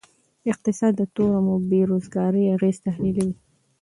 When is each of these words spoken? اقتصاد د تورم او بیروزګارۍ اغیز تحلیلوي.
اقتصاد 0.51 0.93
د 0.97 1.01
تورم 1.15 1.45
او 1.53 1.57
بیروزګارۍ 1.69 2.43
اغیز 2.55 2.77
تحلیلوي. 2.85 3.33